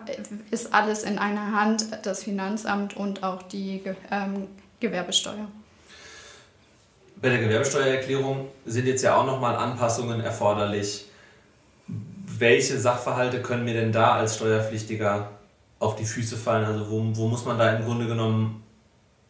ist 0.52 0.74
alles 0.74 1.04
in 1.04 1.20
einer 1.20 1.52
Hand, 1.52 1.86
das 2.04 2.24
Finanzamt 2.24 2.96
und 2.96 3.24
auch 3.24 3.44
die 3.44 3.82
ähm, 4.10 4.48
Gewerbesteuer. 4.80 5.50
Bei 7.24 7.30
der 7.30 7.40
Gewerbesteuererklärung 7.40 8.50
sind 8.66 8.86
jetzt 8.86 9.02
ja 9.02 9.16
auch 9.16 9.26
nochmal 9.26 9.56
Anpassungen 9.56 10.20
erforderlich. 10.20 11.06
Welche 11.88 12.78
Sachverhalte 12.78 13.42
können 13.42 13.64
mir 13.64 13.76
denn 13.76 13.94
da 13.94 14.16
als 14.16 14.36
Steuerpflichtiger 14.36 15.30
auf 15.80 15.96
die 15.96 16.04
Füße 16.04 16.36
fallen? 16.36 16.66
Also 16.66 16.92
wo, 16.92 17.02
wo 17.14 17.28
muss 17.30 17.46
man 17.46 17.58
da 17.58 17.78
im 17.78 17.86
Grunde 17.86 18.08
genommen 18.08 18.62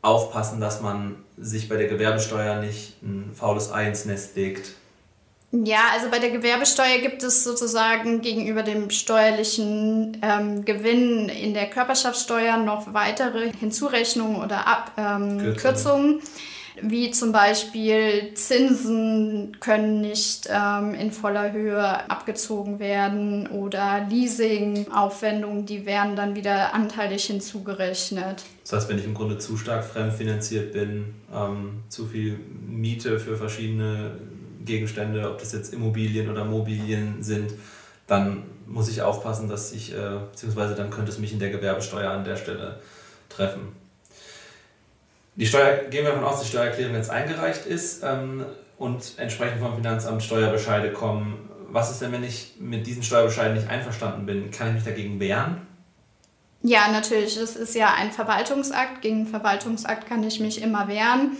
aufpassen, 0.02 0.60
dass 0.60 0.82
man 0.82 1.18
sich 1.38 1.70
bei 1.70 1.76
der 1.76 1.88
Gewerbesteuer 1.88 2.62
nicht 2.62 3.00
ein 3.04 3.32
faules 3.36 3.72
Ei 3.72 3.90
ins 3.90 4.06
Nest 4.06 4.36
legt? 4.38 4.72
Ja, 5.52 5.82
also 5.94 6.10
bei 6.10 6.18
der 6.18 6.32
Gewerbesteuer 6.32 6.98
gibt 6.98 7.22
es 7.22 7.44
sozusagen 7.44 8.22
gegenüber 8.22 8.64
dem 8.64 8.90
steuerlichen 8.90 10.18
ähm, 10.24 10.66
Gewinn 10.66 11.30
in 11.30 11.54
der 11.54 11.70
Körperschaftssteuer 11.70 12.58
noch 12.58 12.96
weitere 12.96 13.52
Hinzurechnungen 13.54 14.42
oder 14.42 14.66
Abkürzungen. 14.66 16.14
Ähm, 16.14 16.22
wie 16.82 17.12
zum 17.12 17.32
Beispiel 17.32 18.34
Zinsen 18.34 19.58
können 19.60 20.02
nicht 20.02 20.50
ähm, 20.50 20.94
in 20.94 21.12
voller 21.12 21.52
Höhe 21.52 22.10
abgezogen 22.10 22.80
werden 22.80 23.48
oder 23.48 24.06
Leasing-Aufwendungen, 24.10 25.66
die 25.66 25.86
werden 25.86 26.16
dann 26.16 26.36
wieder 26.36 26.74
anteilig 26.74 27.26
hinzugerechnet. 27.26 28.44
Das 28.64 28.74
heißt, 28.74 28.90
wenn 28.90 28.98
ich 28.98 29.06
im 29.06 29.14
Grunde 29.14 29.38
zu 29.38 29.58
stark 29.58 29.86
fremdfinanziert 29.86 30.74
bin, 30.74 31.14
ähm, 31.34 31.84
zu 31.90 32.08
viel 32.08 32.40
Miete 32.68 33.20
für 33.20 33.38
verschiedene 33.38 34.20
Gegenstände, 34.66 35.30
ob 35.30 35.40
das 35.40 35.52
jetzt 35.52 35.74
Immobilien 35.74 36.30
oder 36.30 36.46
Mobilien 36.46 37.22
sind, 37.22 37.54
dann 38.08 38.44
muss 38.66 38.90
ich 38.90 39.02
aufpassen, 39.02 39.50
dass 39.50 39.74
ich, 39.74 39.94
äh, 39.94 40.20
beziehungsweise 40.32 40.76
dann 40.76 40.90
könnte 40.90 41.12
es 41.12 41.20
mich 41.20 41.34
in 41.34 41.40
der 41.40 41.50
Gewerbesteuer 41.50 42.12
an 42.12 42.24
der 42.24 42.38
Stelle 42.38 42.80
treffen. 43.30 43.83
Die 45.36 45.46
Steuer, 45.46 45.86
gehen 45.90 46.06
wir 46.06 46.12
davon 46.12 46.26
aus, 46.26 46.36
dass 46.36 46.44
die 46.44 46.50
Steuererklärung 46.50 46.96
jetzt 46.96 47.10
eingereicht 47.10 47.66
ist 47.66 48.04
ähm, 48.04 48.46
und 48.78 49.14
entsprechend 49.18 49.62
vom 49.62 49.76
Finanzamt 49.76 50.22
Steuerbescheide 50.22 50.92
kommen. 50.92 51.50
Was 51.70 51.90
ist 51.90 52.02
denn, 52.02 52.12
wenn 52.12 52.24
ich 52.24 52.54
mit 52.60 52.86
diesen 52.86 53.02
Steuerbescheiden 53.02 53.56
nicht 53.56 53.68
einverstanden 53.68 54.28
bin? 54.28 54.52
Kann 54.52 54.68
ich 54.68 54.74
mich 54.76 54.84
dagegen 54.84 55.20
wehren? 55.20 55.66
Ja, 56.62 56.88
natürlich. 56.92 57.36
Es 57.36 57.56
ist 57.56 57.76
ja 57.76 57.94
ein 57.96 58.12
Verwaltungsakt. 58.12 59.02
Gegen 59.02 59.18
einen 59.18 59.28
Verwaltungsakt 59.28 60.08
kann 60.08 60.24
ich 60.24 60.40
mich 60.40 60.62
immer 60.62 60.88
wehren. 60.88 61.32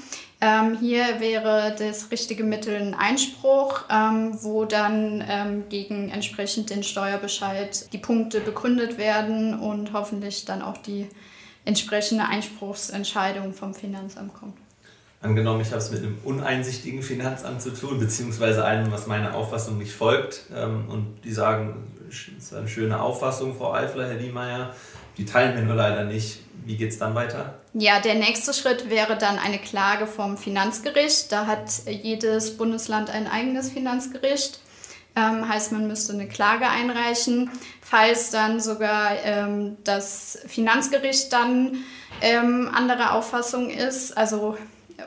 Ähm, 0.42 0.78
hier 0.80 1.22
wäre 1.22 1.74
das 1.78 2.12
richtige 2.12 2.44
Mittel 2.44 2.76
ein 2.76 2.94
Einspruch, 2.94 3.86
ähm, 3.90 4.38
wo 4.42 4.66
dann 4.66 5.24
ähm, 5.26 5.64
gegen 5.70 6.10
entsprechend 6.10 6.70
den 6.70 6.84
Steuerbescheid 6.84 7.94
die 7.94 7.98
Punkte 8.00 8.42
begründet 8.42 8.98
werden 8.98 9.58
und 9.58 9.94
hoffentlich 9.94 10.44
dann 10.44 10.62
auch 10.62 10.78
die 10.78 11.08
entsprechende 11.66 12.26
Einspruchsentscheidung 12.26 13.54
vom 13.54 13.74
Finanzamt 13.74 14.34
kommt. 14.34 14.58
Angenommen, 15.22 15.62
ich 15.62 15.70
habe 15.70 15.78
es 15.78 15.90
mit 15.90 16.02
einem 16.02 16.18
uneinsichtigen 16.26 17.02
Finanzamt 17.02 17.62
zu 17.62 17.72
tun, 17.72 17.98
beziehungsweise 17.98 18.66
einem, 18.66 18.92
was 18.92 19.08
meiner 19.08 19.34
Auffassung 19.36 19.78
nicht 19.78 19.94
folgt, 19.94 20.42
ähm, 20.54 20.90
und 20.90 21.22
die 21.24 21.32
sagen, 21.32 21.92
das 22.08 22.46
ist 22.46 22.54
eine 22.54 22.68
schöne 22.68 23.02
Auffassung, 23.02 23.56
Frau 23.58 23.74
Eifler, 23.74 24.08
Herr 24.08 24.16
Niemeyer, 24.16 24.76
die 25.18 25.26
teilen 25.26 25.56
wir 25.56 25.64
nur 25.64 25.76
leider 25.76 26.04
nicht. 26.04 26.40
Wie 26.66 26.76
geht 26.76 26.92
es 26.92 26.98
dann 26.98 27.14
weiter? 27.16 27.56
Ja, 27.74 28.00
der 28.00 28.16
nächste 28.16 28.54
Schritt 28.54 28.90
wäre 28.90 29.18
dann 29.18 29.38
eine 29.38 29.60
Klage 29.60 30.08
vom 30.08 30.38
Finanzgericht. 30.38 31.32
Da 31.32 31.46
hat 31.46 31.70
jedes 31.88 32.58
Bundesland 32.58 33.10
ein 33.10 33.28
eigenes 33.28 33.70
Finanzgericht. 33.70 34.60
Ähm, 35.16 35.48
heißt, 35.48 35.72
man 35.72 35.88
müsste 35.88 36.14
eine 36.14 36.28
Klage 36.28 36.68
einreichen. 36.68 37.52
Falls 37.82 38.32
dann 38.32 38.60
sogar 38.60 39.12
ähm, 39.24 39.78
das 39.84 40.40
Finanzgericht 40.48 41.32
dann 41.32 41.78
ähm, 42.22 42.70
anderer 42.74 43.14
Auffassung 43.14 43.70
ist, 43.70 44.18
also 44.18 44.58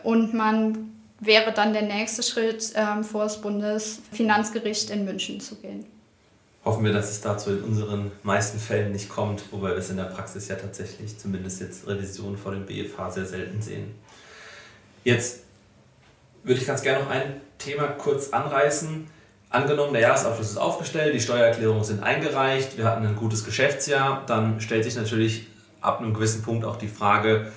und 0.03 0.35
man 0.35 0.93
wäre 1.19 1.53
dann 1.53 1.73
der 1.73 1.83
nächste 1.83 2.23
Schritt, 2.23 2.73
ähm, 2.77 3.03
vor 3.03 3.25
das 3.25 3.41
Bundesfinanzgericht 3.41 4.91
in 4.91 5.05
München 5.05 5.41
zu 5.41 5.57
gehen. 5.57 5.87
Hoffen 6.65 6.85
wir, 6.85 6.93
dass 6.93 7.11
es 7.11 7.21
dazu 7.21 7.51
in 7.51 7.63
unseren 7.63 8.11
meisten 8.23 8.59
Fällen 8.59 8.93
nicht 8.93 9.09
kommt, 9.09 9.53
wobei 9.53 9.69
wir 9.69 9.77
es 9.77 9.89
in 9.91 9.97
der 9.97 10.05
Praxis 10.05 10.49
ja 10.49 10.57
tatsächlich, 10.57 11.17
zumindest 11.19 11.61
jetzt 11.61 11.87
Revisionen 11.87 12.37
vor 12.37 12.53
dem 12.53 12.67
BFH, 12.67 13.11
sehr 13.13 13.27
selten 13.27 13.63
sehen. 13.63 13.95
Jetzt 15.05 15.41
würde 16.43 16.61
ich 16.61 16.67
ganz 16.67 16.83
gerne 16.83 17.05
noch 17.05 17.11
ein 17.11 17.41
Thema 17.59 17.87
kurz 17.87 18.31
anreißen 18.31 19.07
Angenommen, 19.57 19.95
der 19.95 20.03
Jahresabschluss 20.03 20.51
ist 20.51 20.59
aufgestellt, 20.59 21.15
die 21.15 21.21
Steuererklärungen 21.21 21.83
sind 21.83 22.03
eingereicht, 22.03 22.77
wir 22.77 22.85
hatten 22.85 23.07
ein 23.07 23.17
gutes 23.17 23.43
Geschäftsjahr, 23.43 24.23
dann 24.27 24.61
stellt 24.61 24.85
sich 24.85 24.97
natürlich 24.97 25.47
ab 25.81 26.01
einem 26.01 26.13
gewissen 26.13 26.43
Punkt 26.43 26.67
auch 26.67 26.77
die 26.77 26.89
Frage, 26.89 27.51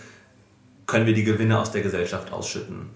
können 0.85 1.05
wir 1.05 1.13
die 1.13 1.25
Gewinne 1.25 1.59
aus 1.59 1.71
der 1.71 1.81
Gesellschaft 1.81 2.31
ausschütten. 2.31 2.91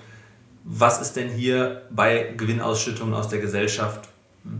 Was 0.64 1.02
ist 1.02 1.18
denn 1.18 1.28
hier 1.28 1.82
bei 1.90 2.34
Gewinnausschüttungen 2.38 3.14
aus 3.14 3.28
der 3.28 3.40
Gesellschaft 3.40 4.08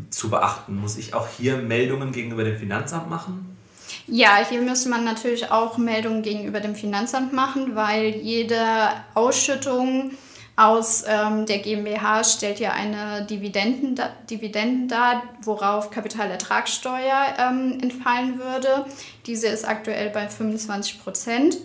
zu 0.10 0.30
beachten? 0.30 0.76
Muss 0.76 0.98
ich 0.98 1.14
auch 1.14 1.30
hier 1.30 1.56
Meldungen 1.56 2.12
gegenüber 2.12 2.44
dem 2.44 2.58
Finanzamt 2.58 3.10
machen? 3.10 3.56
Ja, 4.08 4.46
hier 4.50 4.62
müsste 4.62 4.90
man 4.90 5.06
natürlich 5.06 5.52
auch 5.52 5.78
Meldungen 5.78 6.22
gegenüber 6.22 6.60
dem 6.60 6.76
Finanzamt 6.76 7.32
machen, 7.32 7.78
weil 7.78 8.18
jede 8.18 8.60
Ausschüttung 9.14 10.12
aus 10.56 11.04
ähm, 11.08 11.46
der 11.48 11.60
GmbH 11.60 12.24
stellt 12.24 12.60
ja 12.60 12.72
eine 12.72 13.26
Dividenden, 13.26 14.00
Dividenden 14.30 14.88
dar, 14.88 15.24
worauf 15.42 15.90
Kapitalertragssteuer 15.90 17.36
ähm, 17.40 17.80
entfallen 17.82 18.38
würde. 18.38 18.86
Diese 19.26 19.48
ist 19.48 19.68
aktuell 19.68 20.12
bei 20.12 20.28
25 20.28 21.04
Prozent. 21.04 21.58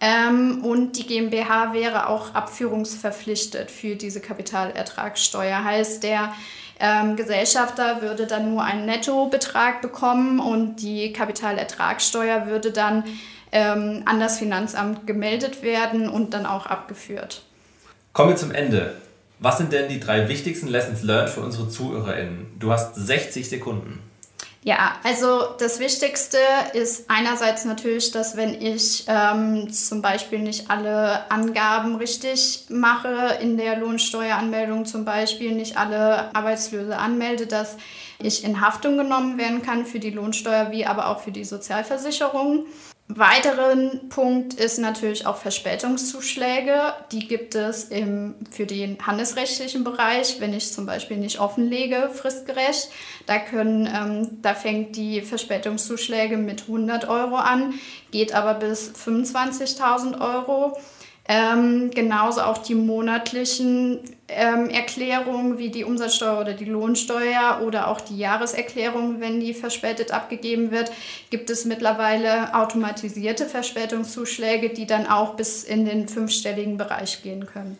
Ähm, 0.00 0.64
und 0.64 0.98
die 0.98 1.06
GmbH 1.06 1.72
wäre 1.72 2.08
auch 2.08 2.34
abführungsverpflichtet 2.34 3.70
für 3.70 3.96
diese 3.96 4.20
Kapitalertragssteuer. 4.20 5.64
Heißt, 5.64 6.02
der 6.02 6.32
ähm, 6.80 7.16
Gesellschafter 7.16 8.02
würde 8.02 8.26
dann 8.26 8.52
nur 8.52 8.64
einen 8.64 8.86
Nettobetrag 8.86 9.80
bekommen 9.80 10.40
und 10.40 10.76
die 10.76 11.12
Kapitalertragssteuer 11.12 12.46
würde 12.46 12.72
dann 12.72 13.04
ähm, 13.52 14.02
an 14.04 14.18
das 14.18 14.38
Finanzamt 14.38 15.06
gemeldet 15.06 15.62
werden 15.62 16.08
und 16.08 16.34
dann 16.34 16.46
auch 16.46 16.66
abgeführt. 16.66 17.42
Kommen 18.12 18.30
wir 18.30 18.36
zum 18.36 18.52
Ende. 18.52 18.94
Was 19.38 19.56
sind 19.56 19.72
denn 19.72 19.88
die 19.88 19.98
drei 19.98 20.28
wichtigsten 20.28 20.68
Lessons 20.68 21.02
learned 21.02 21.30
für 21.30 21.40
unsere 21.40 21.68
ZuhörerInnen? 21.68 22.58
Du 22.58 22.70
hast 22.70 22.94
60 22.94 23.48
Sekunden. 23.48 24.00
Ja, 24.64 24.92
also 25.02 25.56
das 25.58 25.80
Wichtigste 25.80 26.38
ist 26.74 27.10
einerseits 27.10 27.64
natürlich, 27.64 28.12
dass 28.12 28.36
wenn 28.36 28.62
ich 28.62 29.06
ähm, 29.08 29.72
zum 29.72 30.02
Beispiel 30.02 30.38
nicht 30.38 30.70
alle 30.70 31.28
Angaben 31.32 31.96
richtig 31.96 32.66
mache 32.68 33.38
in 33.40 33.56
der 33.56 33.78
Lohnsteueranmeldung, 33.78 34.84
zum 34.84 35.04
Beispiel 35.04 35.52
nicht 35.52 35.78
alle 35.78 36.32
Arbeitslöse 36.36 36.96
anmelde, 36.96 37.48
dass 37.48 37.76
ich 38.22 38.44
in 38.44 38.60
Haftung 38.60 38.96
genommen 38.98 39.36
werden 39.36 39.62
kann 39.62 39.84
für 39.84 39.98
die 39.98 40.10
Lohnsteuer 40.10 40.70
wie 40.70 40.86
aber 40.86 41.08
auch 41.08 41.20
für 41.20 41.32
die 41.32 41.44
Sozialversicherung. 41.44 42.66
Weiteren 43.14 44.08
Punkt 44.08 44.54
ist 44.54 44.78
natürlich 44.78 45.26
auch 45.26 45.36
Verspätungszuschläge. 45.36 46.94
Die 47.10 47.28
gibt 47.28 47.54
es 47.54 47.84
im, 47.84 48.34
für 48.50 48.64
den 48.64 48.96
handelsrechtlichen 49.06 49.84
Bereich, 49.84 50.40
wenn 50.40 50.54
ich 50.54 50.72
zum 50.72 50.86
Beispiel 50.86 51.18
nicht 51.18 51.38
offenlege, 51.38 52.08
fristgerecht. 52.10 52.88
Da, 53.26 53.38
können, 53.38 53.86
ähm, 53.86 54.38
da 54.40 54.54
fängt 54.54 54.96
die 54.96 55.20
Verspätungszuschläge 55.20 56.38
mit 56.38 56.62
100 56.62 57.06
Euro 57.06 57.36
an, 57.36 57.74
geht 58.12 58.34
aber 58.34 58.54
bis 58.54 58.92
25.000 58.92 60.18
Euro. 60.18 60.78
Ähm, 61.28 61.90
genauso 61.94 62.40
auch 62.40 62.58
die 62.58 62.74
monatlichen 62.74 64.00
ähm, 64.34 64.70
Erklärungen 64.70 65.58
wie 65.58 65.70
die 65.70 65.84
Umsatzsteuer 65.84 66.40
oder 66.40 66.54
die 66.54 66.64
Lohnsteuer 66.64 67.60
oder 67.62 67.88
auch 67.88 68.00
die 68.00 68.18
Jahreserklärung, 68.18 69.20
wenn 69.20 69.40
die 69.40 69.54
verspätet 69.54 70.12
abgegeben 70.12 70.70
wird, 70.70 70.90
gibt 71.30 71.50
es 71.50 71.64
mittlerweile 71.64 72.54
automatisierte 72.54 73.46
Verspätungszuschläge, 73.46 74.70
die 74.70 74.86
dann 74.86 75.06
auch 75.06 75.34
bis 75.34 75.64
in 75.64 75.84
den 75.84 76.08
fünfstelligen 76.08 76.76
Bereich 76.76 77.22
gehen 77.22 77.46
können. 77.46 77.78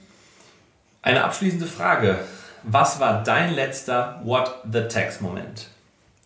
Eine 1.02 1.24
abschließende 1.24 1.66
Frage. 1.66 2.18
Was 2.62 3.00
war 3.00 3.24
dein 3.24 3.54
letzter 3.54 4.20
What 4.24 4.54
the 4.70 4.82
Tax-Moment? 4.82 5.66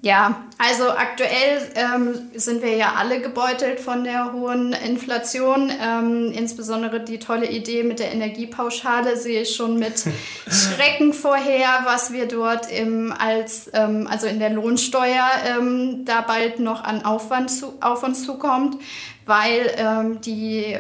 Ja, 0.03 0.45
also 0.59 0.91
aktuell 0.91 1.63
ähm, 1.75 2.31
sind 2.35 2.63
wir 2.63 2.77
ja 2.77 2.95
alle 2.99 3.21
gebeutelt 3.21 3.81
von 3.81 4.05
der 4.05 4.35
hohen 4.35 4.75
Inflation. 4.75 5.73
Ähm, 5.83 6.33
insbesondere 6.33 7.01
die 7.01 7.19
tolle 7.19 7.51
Idee 7.51 7.83
mit 7.83 7.99
der 7.99 8.13
Energiepauschale 8.13 9.17
sehe 9.17 9.43
ich 9.43 9.57
schon 9.57 9.79
mit 9.79 10.05
Schrecken 10.49 11.15
vorher, 11.15 11.81
was 11.85 12.13
wir 12.13 12.29
dort 12.29 12.71
im, 12.71 13.13
als, 13.19 13.71
ähm, 13.73 14.07
also 14.07 14.27
in 14.27 14.39
der 14.39 14.51
Lohnsteuer 14.51 15.29
ähm, 15.47 16.05
da 16.05 16.21
bald 16.21 16.61
noch 16.61 16.85
an 16.85 17.05
Aufwand 17.05 17.51
zu, 17.51 17.73
auf 17.81 18.03
uns 18.03 18.25
zukommt, 18.25 18.77
weil 19.25 19.75
ähm, 19.79 20.21
die 20.21 20.77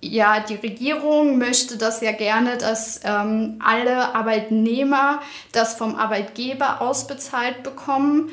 ja, 0.00 0.40
die 0.40 0.54
Regierung 0.54 1.38
möchte 1.38 1.76
das 1.76 2.00
ja 2.00 2.12
gerne, 2.12 2.56
dass 2.56 3.00
ähm, 3.04 3.60
alle 3.64 4.14
Arbeitnehmer 4.14 5.20
das 5.52 5.74
vom 5.74 5.96
Arbeitgeber 5.96 6.80
ausbezahlt 6.80 7.62
bekommen. 7.62 8.30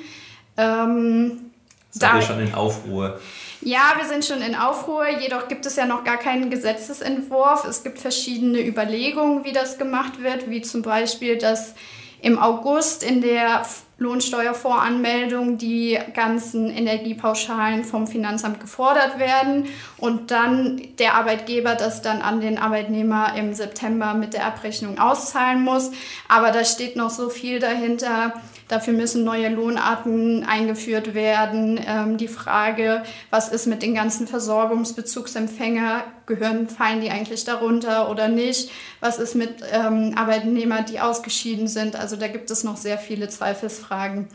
Ähm, 0.57 1.51
da, 1.93 2.21
schon 2.21 2.39
in 2.39 2.53
Aufruhr? 2.53 3.19
Ja, 3.61 3.93
wir 3.97 4.05
sind 4.05 4.25
schon 4.25 4.41
in 4.41 4.55
Aufruhr, 4.55 5.07
jedoch 5.07 5.47
gibt 5.47 5.65
es 5.65 5.75
ja 5.75 5.85
noch 5.85 6.03
gar 6.03 6.17
keinen 6.17 6.49
Gesetzesentwurf. 6.49 7.65
Es 7.65 7.83
gibt 7.83 7.99
verschiedene 7.99 8.59
Überlegungen, 8.59 9.43
wie 9.43 9.53
das 9.53 9.77
gemacht 9.77 10.21
wird, 10.21 10.49
wie 10.49 10.61
zum 10.61 10.81
Beispiel, 10.81 11.37
dass 11.37 11.73
im 12.21 12.39
August 12.39 13.03
in 13.03 13.21
der 13.21 13.63
Lohnsteuervoranmeldung 13.97 15.57
die 15.57 15.97
ganzen 16.13 16.69
Energiepauschalen 16.69 17.83
vom 17.83 18.07
Finanzamt 18.07 18.59
gefordert 18.59 19.19
werden 19.19 19.67
und 19.97 20.31
dann 20.31 20.81
der 20.99 21.15
Arbeitgeber 21.15 21.75
das 21.75 22.01
dann 22.01 22.21
an 22.21 22.41
den 22.41 22.57
Arbeitnehmer 22.57 23.35
im 23.37 23.53
September 23.53 24.13
mit 24.13 24.33
der 24.33 24.45
Abrechnung 24.45 24.99
auszahlen 24.99 25.63
muss. 25.63 25.91
Aber 26.27 26.51
da 26.51 26.65
steht 26.65 26.95
noch 26.95 27.09
so 27.09 27.29
viel 27.29 27.59
dahinter. 27.59 28.33
Dafür 28.67 28.93
müssen 28.93 29.23
neue 29.23 29.49
Lohnarten 29.49 30.43
eingeführt 30.43 31.13
werden. 31.13 31.79
Ähm, 31.85 32.17
die 32.17 32.27
Frage, 32.27 33.03
was 33.29 33.49
ist 33.49 33.67
mit 33.67 33.83
den 33.83 33.93
ganzen 33.93 34.27
Versorgungsbezugsempfänger? 34.27 36.03
Gehören, 36.25 36.67
fallen 36.67 37.01
die 37.01 37.11
eigentlich 37.11 37.43
darunter 37.43 38.09
oder 38.09 38.27
nicht? 38.27 38.71
Was 39.01 39.19
ist 39.19 39.35
mit 39.35 39.57
ähm, 39.71 40.13
Arbeitnehmern, 40.15 40.85
die 40.85 40.99
ausgeschieden 40.99 41.67
sind? 41.67 41.95
Also 41.95 42.15
da 42.15 42.27
gibt 42.27 42.49
es 42.49 42.63
noch 42.63 42.77
sehr 42.77 42.97
viele 42.97 43.29
Zweifelsfragen. 43.29 44.27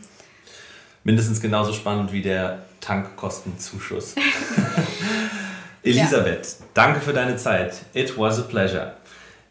Mindestens 1.03 1.41
genauso 1.41 1.73
spannend 1.73 2.13
wie 2.13 2.21
der 2.21 2.59
Tankkostenzuschuss. 2.79 4.15
Elisabeth, 5.83 6.45
ja. 6.59 6.65
danke 6.73 7.01
für 7.01 7.11
deine 7.11 7.35
Zeit. 7.37 7.73
It 7.93 8.17
was 8.17 8.39
a 8.39 8.43
pleasure. 8.43 8.93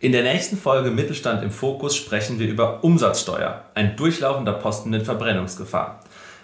In 0.03 0.13
der 0.13 0.23
nächsten 0.23 0.57
Folge 0.57 0.91
Mittelstand 0.91 1.43
im 1.43 1.51
Fokus 1.51 1.95
sprechen 1.95 2.39
wir 2.39 2.49
über 2.49 2.83
Umsatzsteuer, 2.83 3.65
ein 3.75 3.97
durchlaufender 3.97 4.55
Posten 4.55 4.89
mit 4.89 5.03
Verbrennungsgefahr. 5.03 6.01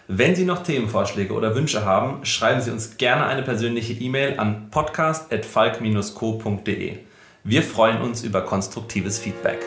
Wenn 0.08 0.36
Sie 0.36 0.44
noch 0.44 0.62
Themenvorschläge 0.62 1.32
oder 1.32 1.54
Wünsche 1.54 1.86
haben, 1.86 2.22
schreiben 2.26 2.60
Sie 2.60 2.70
uns 2.70 2.98
gerne 2.98 3.24
eine 3.24 3.40
persönliche 3.40 3.94
E-Mail 3.94 4.38
an 4.38 4.68
podcast.falk-co.de. 4.70 6.98
Wir 7.44 7.62
freuen 7.62 8.02
uns 8.02 8.22
über 8.22 8.42
konstruktives 8.42 9.18
Feedback. 9.18 9.64